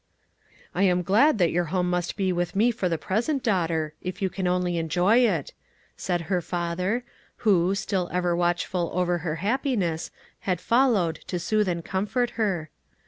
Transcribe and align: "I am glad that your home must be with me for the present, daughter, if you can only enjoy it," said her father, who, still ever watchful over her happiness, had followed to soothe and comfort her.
"I 0.73 0.81
am 0.81 1.03
glad 1.03 1.37
that 1.37 1.51
your 1.51 1.65
home 1.65 1.87
must 1.87 2.15
be 2.17 2.33
with 2.33 2.55
me 2.55 2.71
for 2.71 2.89
the 2.89 2.97
present, 2.97 3.43
daughter, 3.43 3.93
if 4.01 4.19
you 4.19 4.31
can 4.31 4.47
only 4.47 4.79
enjoy 4.79 5.19
it," 5.19 5.53
said 5.95 6.21
her 6.21 6.41
father, 6.41 7.03
who, 7.45 7.75
still 7.75 8.09
ever 8.11 8.35
watchful 8.35 8.89
over 8.95 9.19
her 9.19 9.35
happiness, 9.45 10.09
had 10.39 10.59
followed 10.59 11.19
to 11.27 11.37
soothe 11.37 11.67
and 11.69 11.85
comfort 11.85 12.31
her. 12.31 12.71